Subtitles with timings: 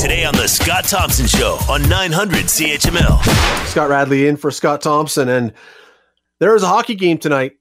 [0.00, 3.66] Today on The Scott Thompson Show on 900 CHML.
[3.66, 5.28] Scott Radley in for Scott Thompson.
[5.28, 5.52] And
[6.38, 7.58] there is a hockey game tonight.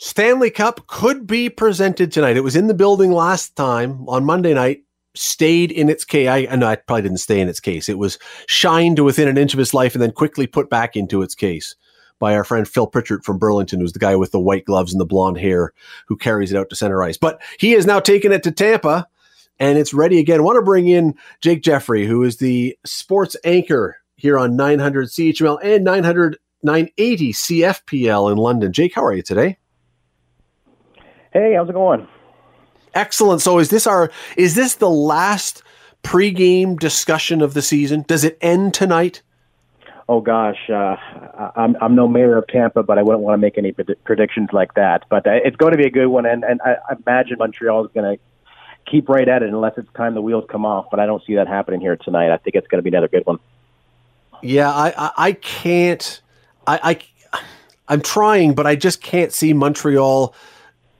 [0.00, 2.38] Stanley Cup could be presented tonight.
[2.38, 4.84] It was in the building last time on Monday night,
[5.14, 6.26] stayed in its case.
[6.26, 7.86] I, I know it probably didn't stay in its case.
[7.90, 10.96] It was shined to within an inch of its life and then quickly put back
[10.96, 11.74] into its case
[12.18, 15.00] by our friend Phil Pritchard from Burlington, who's the guy with the white gloves and
[15.02, 15.74] the blonde hair
[16.06, 17.18] who carries it out to center ice.
[17.18, 19.06] But he has now taken it to Tampa
[19.62, 20.40] and it's ready again.
[20.40, 25.06] I want to bring in Jake Jeffrey, who is the sports anchor here on 900
[25.06, 28.72] CHML and 900 980 CFPL in London.
[28.72, 29.58] Jake, how are you today?
[31.32, 32.08] Hey, how's it going?
[32.94, 33.40] Excellent.
[33.40, 35.62] So is this our is this the last
[36.02, 38.04] pregame discussion of the season?
[38.08, 39.22] Does it end tonight?
[40.08, 40.96] oh gosh, uh,
[41.54, 44.48] I'm I'm no mayor of Tampa, but I wouldn't want to make any pred- predictions
[44.52, 45.04] like that.
[45.08, 47.86] But uh, it's going to be a good one, and and I, I imagine Montreal
[47.86, 48.22] is going to
[48.86, 50.86] keep right at it unless it's time the wheels come off.
[50.90, 52.32] But I don't see that happening here tonight.
[52.32, 53.38] I think it's going to be another good one.
[54.42, 56.20] Yeah, I I, I can't.
[56.66, 57.40] I, I
[57.88, 60.34] I'm trying, but I just can't see Montreal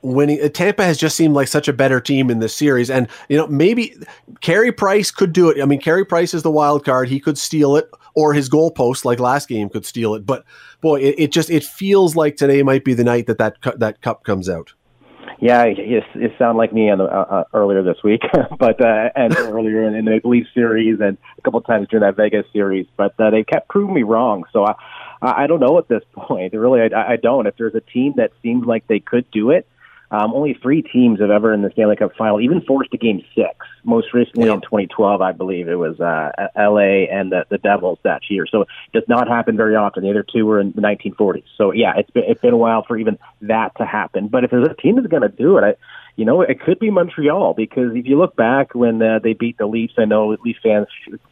[0.03, 0.41] winning.
[0.41, 3.37] Uh, Tampa has just seemed like such a better team in this series, and you
[3.37, 3.95] know maybe
[4.41, 5.61] Carey Price could do it.
[5.61, 9.05] I mean, Carey Price is the wild card; he could steal it, or his goalpost
[9.05, 10.25] like last game could steal it.
[10.25, 10.45] But
[10.81, 13.77] boy, it, it just it feels like today might be the night that that cu-
[13.77, 14.73] that cup comes out.
[15.43, 18.21] Yeah, it, it sounded like me on the, uh, uh, earlier this week,
[18.57, 22.01] but uh, and earlier in, in the Leaf series, and a couple of times during
[22.01, 22.87] that Vegas series.
[22.95, 24.45] But uh, they kept proving me wrong.
[24.53, 24.75] So I,
[25.21, 26.53] I don't know at this point.
[26.53, 27.45] Really, I, I don't.
[27.45, 29.67] If there's a team that seems like they could do it,
[30.13, 33.23] um, only three teams have ever in the Stanley Cup final even forced to game
[33.33, 33.55] six.
[33.83, 34.53] Most recently yeah.
[34.53, 38.45] in 2012, I believe it was uh, LA and the, the Devils that year.
[38.45, 40.03] So it does not happen very often.
[40.03, 41.45] The other two were in the 1940s.
[41.57, 44.27] So yeah, it's been it's been a while for even that to happen.
[44.27, 45.75] But if there's a team that's going to do it, I,
[46.15, 49.57] you know, it could be Montreal because if you look back when uh, they beat
[49.57, 50.87] the Leafs, I know Leaf fans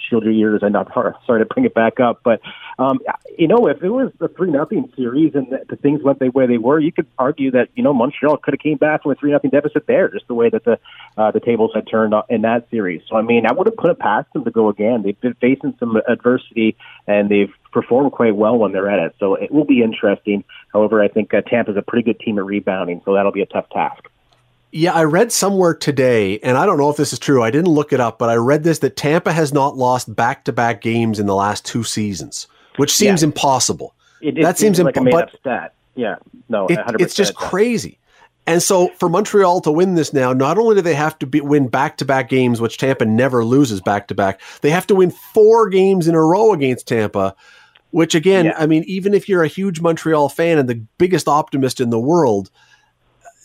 [0.09, 0.61] shield your ears.
[0.63, 0.91] I'm not
[1.25, 2.41] sorry to bring it back up, but
[2.79, 2.99] um,
[3.37, 6.29] you know, if it was a three nothing series and the, the things went the
[6.29, 9.11] way they were, you could argue that you know Montreal could have came back from
[9.11, 10.79] a three nothing deficit there, just the way that the
[11.15, 13.03] uh, the tables had turned in that series.
[13.07, 15.03] So I mean, I would have put it past them to go again.
[15.03, 19.15] They've been facing some adversity and they've performed quite well when they're at it.
[19.19, 20.43] So it will be interesting.
[20.73, 23.45] However, I think uh, Tampa's a pretty good team at rebounding, so that'll be a
[23.45, 24.10] tough task.
[24.73, 27.43] Yeah, I read somewhere today, and I don't know if this is true.
[27.43, 30.45] I didn't look it up, but I read this that Tampa has not lost back
[30.45, 33.27] to back games in the last two seasons, which seems yeah.
[33.27, 33.93] impossible.
[34.21, 35.73] It, it that seems, seems like imp- a made up stat.
[35.95, 36.15] Yeah,
[36.47, 37.99] no, it, it's just crazy.
[38.47, 41.41] And so for Montreal to win this now, not only do they have to be,
[41.41, 44.95] win back to back games, which Tampa never loses back to back, they have to
[44.95, 47.35] win four games in a row against Tampa.
[47.91, 48.55] Which again, yeah.
[48.57, 51.99] I mean, even if you're a huge Montreal fan and the biggest optimist in the
[51.99, 52.49] world,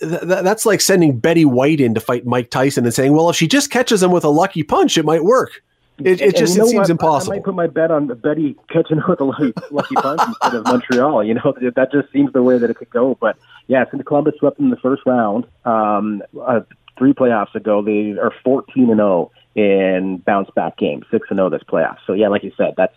[0.00, 3.36] th- that's like sending Betty White in to fight Mike Tyson and saying, "Well, if
[3.36, 5.62] she just catches him with a lucky punch, it might work."
[5.98, 6.90] It, it just it seems what?
[6.90, 7.32] impossible.
[7.32, 10.64] I might put my bet on Betty catching with a lucky, lucky punch instead of
[10.64, 11.24] Montreal.
[11.24, 13.16] You know, that just seems the way that it could go.
[13.18, 16.60] But yeah, since Columbus swept in the first round um, uh,
[16.98, 21.38] three playoffs ago, they are fourteen and zero oh in bounce back games, six and
[21.38, 21.96] zero oh this playoff.
[22.06, 22.94] So yeah, like you said, that's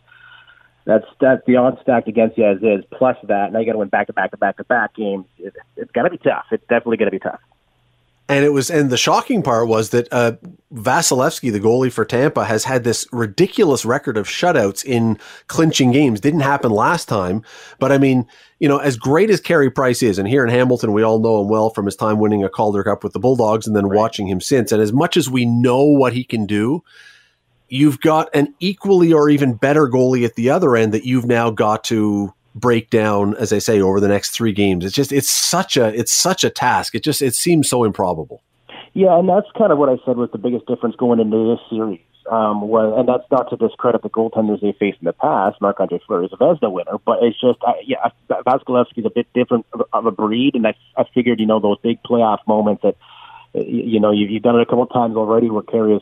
[0.90, 2.84] that's that's the odds stacked against you as is.
[2.92, 5.26] Plus that, now you got to win back to back to back to back games.
[5.38, 6.46] It, it's got to be tough.
[6.52, 7.40] It's definitely going to be tough.
[8.28, 10.34] And it was, and the shocking part was that uh,
[10.72, 15.18] Vasilevskiy, the goalie for Tampa, has had this ridiculous record of shutouts in
[15.48, 16.20] clinching games.
[16.22, 17.44] Didn't happen last time,
[17.80, 18.28] but I mean,
[18.60, 21.42] you know, as great as Carey Price is, and here in Hamilton, we all know
[21.42, 23.98] him well from his time winning a Calder Cup with the Bulldogs, and then right.
[23.98, 24.72] watching him since.
[24.72, 26.84] And as much as we know what he can do,
[27.70, 31.50] you've got an equally or even better goalie at the other end that you've now
[31.50, 35.30] got to break down as i say over the next three games it's just it's
[35.30, 38.42] such a it's such a task it just it seems so improbable
[38.94, 41.60] yeah and that's kind of what i said was the biggest difference going into this
[41.70, 45.60] series um, was, and that's not to discredit the goaltenders they faced in the past.
[45.62, 47.98] Marc-Andre Fleury is a Vezina winner, but it's just, uh, yeah,
[48.30, 52.40] a bit different of, a breed, and I, I figured, you know, those big playoff
[52.48, 52.96] moments that,
[53.54, 56.02] you know, you've, you've done it a couple of times already where Carey has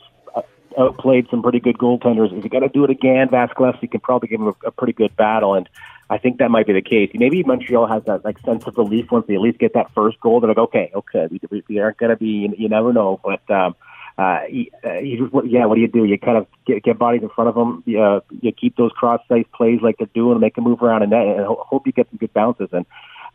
[0.77, 2.37] outplayed some pretty good goaltenders.
[2.37, 4.93] If you got to do it again, Vasilevskiy can probably give him a, a pretty
[4.93, 5.67] good battle, and
[6.09, 7.11] I think that might be the case.
[7.13, 10.19] Maybe Montreal has that like sense of relief once they at least get that first
[10.21, 10.39] goal.
[10.39, 12.27] They're like, okay, okay, we, we, aren't going to be.
[12.27, 13.49] You, you never know, but.
[13.49, 13.75] um
[14.17, 16.03] uh, you, uh, you, yeah, what do you do?
[16.03, 17.83] You kind of get, get bodies in front of them.
[17.85, 21.13] You, uh, you keep those cross-ice plays like they're doing, make them move around and,
[21.13, 22.69] and hope you get some good bounces.
[22.71, 22.85] And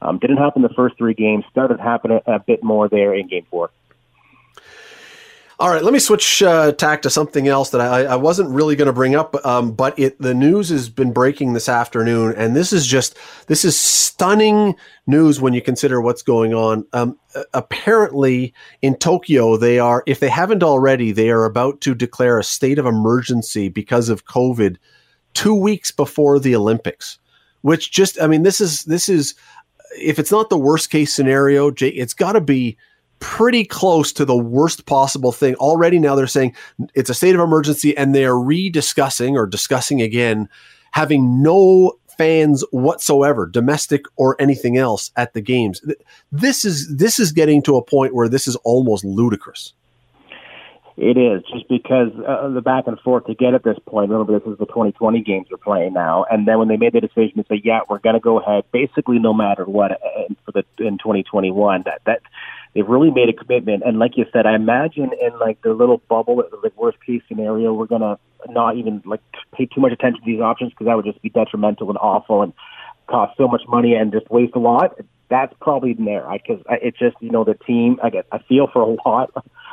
[0.01, 1.45] um, didn't happen the first three games.
[1.51, 3.71] Started happening a bit more there in game four.
[5.63, 8.75] All right, let me switch uh, tack to something else that I, I wasn't really
[8.75, 12.57] going to bring up, um, but it the news has been breaking this afternoon, and
[12.57, 13.17] this is just
[13.47, 14.75] this is stunning
[15.07, 16.85] news when you consider what's going on.
[16.93, 17.17] Um,
[17.55, 22.45] apparently, in Tokyo, they are if they haven't already, they are about to declare a
[22.45, 24.79] state of emergency because of COVID,
[25.33, 27.21] two weeks before the Olympics.
[27.61, 29.37] Which just, I mean, this is this is
[29.97, 32.77] if it's not the worst case scenario, it's got to be
[33.23, 35.55] pretty close to the worst possible thing.
[35.55, 36.55] Already now they're saying
[36.93, 40.49] it's a state of emergency and they are rediscussing or discussing again
[40.91, 45.81] having no fans whatsoever, domestic or anything else at the games.
[46.33, 49.73] This is this is getting to a point where this is almost ludicrous.
[50.97, 54.11] It is just because uh, the back and forth to get at this point.
[54.11, 57.01] Remember, this is the 2020 games we're playing now, and then when they made the
[57.01, 59.97] decision to say, "Yeah, we're going to go ahead," basically no matter what, uh,
[60.45, 62.21] for the in 2021, that that
[62.75, 63.83] they've really made a commitment.
[63.85, 67.73] And like you said, I imagine in like their little bubble, like worst case scenario,
[67.73, 69.21] we're gonna not even like
[69.53, 72.43] pay too much attention to these options because that would just be detrimental and awful
[72.43, 72.53] and
[73.07, 74.99] cost so much money and just waste a lot.
[75.29, 77.99] That's probably in there I, because it's just you know the team.
[78.03, 79.31] I guess I feel for a lot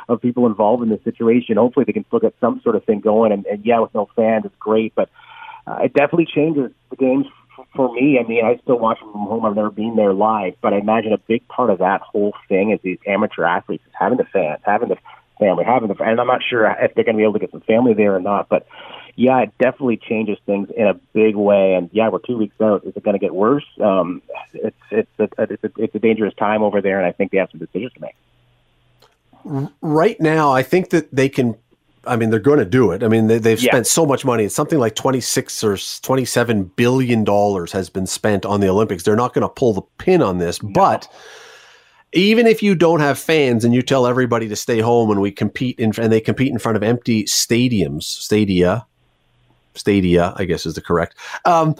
[0.08, 1.56] of people involved in this situation.
[1.56, 3.32] Hopefully, they can still get some sort of thing going.
[3.32, 5.08] And, and yeah, with no fans, it's great, but
[5.66, 7.26] uh, it definitely changes the games
[7.74, 9.44] for me, I mean, I still watch them from home.
[9.44, 12.70] I've never been there live, but I imagine a big part of that whole thing
[12.70, 14.96] is these amateur athletes, is having the fans, having the
[15.38, 17.50] family, having the, and I'm not sure if they're going to be able to get
[17.50, 18.66] some family there or not, but
[19.16, 21.74] yeah, it definitely changes things in a big way.
[21.74, 22.84] And yeah, we're two weeks out.
[22.84, 23.66] Is it going to get worse?
[23.80, 24.22] Um,
[24.52, 27.38] it's it's a, it's a it's a dangerous time over there, and I think they
[27.38, 28.16] have some decisions to make.
[29.80, 31.56] Right now, I think that they can
[32.06, 33.02] I mean, they're going to do it.
[33.02, 33.70] I mean, they, have yeah.
[33.70, 34.44] spent so much money.
[34.44, 39.02] It's something like 26 or 27 billion dollars has been spent on the Olympics.
[39.02, 40.70] They're not going to pull the pin on this, no.
[40.72, 41.08] but
[42.12, 45.30] even if you don't have fans and you tell everybody to stay home and we
[45.30, 48.86] compete in and they compete in front of empty stadiums, stadia,
[49.74, 51.14] stadia, I guess is the correct.
[51.44, 51.76] Um,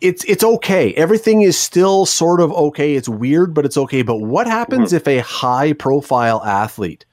[0.00, 0.94] it's it's okay.
[0.94, 2.94] Everything is still sort of okay.
[2.94, 4.02] It's weird, but it's okay.
[4.02, 4.96] But what happens mm-hmm.
[4.96, 7.04] if a high profile athlete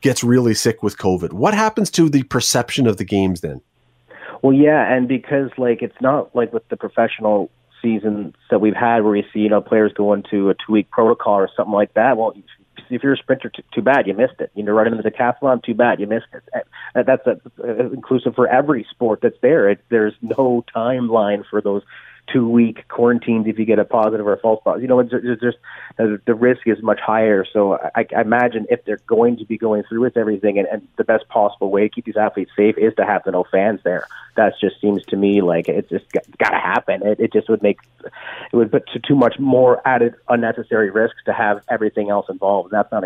[0.00, 1.32] gets really sick with COVID.
[1.32, 3.60] What happens to the perception of the games then?
[4.42, 7.50] Well, yeah, and because like it's not like with the professional
[7.82, 10.90] seasons that we've had where you see you know players go into a two week
[10.90, 12.16] protocol or something like that.
[12.16, 12.34] Well,
[12.88, 14.50] if you're a sprinter, too, too bad you missed it.
[14.54, 16.66] You know, running in the decathlon, too bad you missed it.
[16.94, 19.68] That's a, a, inclusive for every sport that's there.
[19.70, 21.82] It, there's no timeline for those
[22.32, 24.82] two week quarantines if you get a positive or a false positive.
[24.82, 25.58] You know, it's, it's just
[25.96, 27.44] the risk is much higher.
[27.52, 30.88] So I, I imagine if they're going to be going through with everything, and, and
[30.96, 33.80] the best possible way to keep these athletes safe is to have the no fans
[33.84, 34.06] there.
[34.36, 37.06] That just seems to me like it's just got to happen.
[37.06, 41.32] It, it just would make it would put too much more added unnecessary risks to
[41.32, 42.70] have everything else involved.
[42.70, 43.04] That's not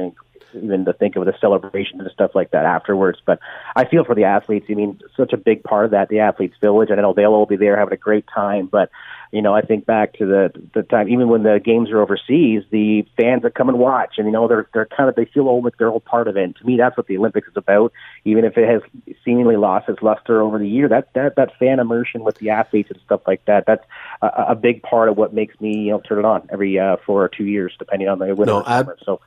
[0.54, 3.20] even to think of the celebrations and stuff like that afterwards.
[3.24, 3.40] But
[3.76, 4.66] I feel for the athletes.
[4.70, 6.90] I mean, such a big part of that, the athletes' village.
[6.90, 8.90] I know they'll all be there having a great time, but
[9.34, 12.62] you know, I think back to the the time, even when the games are overseas,
[12.70, 15.60] the fans that come and watch, and you know, they're they're kind of they feel
[15.60, 16.44] like they're all part of it.
[16.44, 17.92] And to me, that's what the Olympics is about.
[18.24, 18.82] Even if it has
[19.24, 22.90] seemingly lost its luster over the year, that that that fan immersion with the athletes
[22.92, 23.84] and stuff like that, that's
[24.22, 26.96] a, a big part of what makes me you know turn it on every uh,
[27.04, 28.52] four or two years, depending on the winter.
[28.52, 29.20] No, ab- so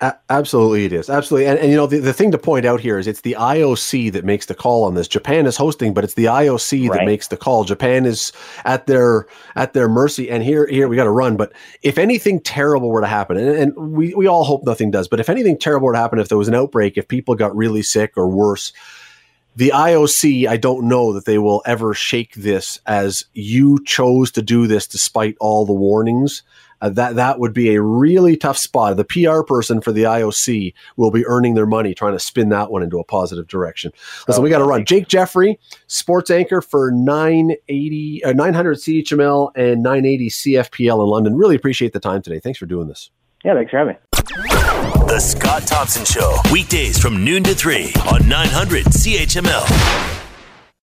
[0.00, 2.80] a- absolutely, it is absolutely, and, and you know the, the thing to point out
[2.80, 5.06] here is it's the IOC that makes the call on this.
[5.06, 6.98] Japan is hosting, but it's the IOC right.
[6.98, 7.64] that makes the call.
[7.64, 8.32] Japan is
[8.64, 9.26] at their
[9.56, 11.36] at their mercy, and here here we got to run.
[11.36, 11.52] But
[11.82, 15.20] if anything terrible were to happen, and, and we we all hope nothing does, but
[15.20, 17.82] if anything terrible were to happen, if there was an outbreak, if people got really
[17.82, 18.72] sick or worse,
[19.56, 24.42] the IOC, I don't know that they will ever shake this as you chose to
[24.42, 26.42] do this despite all the warnings
[26.80, 28.96] uh, that that would be a really tough spot.
[28.96, 32.70] The PR person for the IOC will be earning their money trying to spin that
[32.70, 33.92] one into a positive direction.
[34.26, 34.84] Listen, oh, we got to run.
[34.84, 41.36] Jake Jeffrey, sports anchor for 980, uh, 900 CHML and 980 CFPL in London.
[41.36, 42.40] Really appreciate the time today.
[42.40, 43.10] Thanks for doing this.
[43.44, 44.00] Yeah, thanks for having me.
[45.08, 50.19] The Scott Thompson Show, weekdays from noon to 3 on 900 CHML.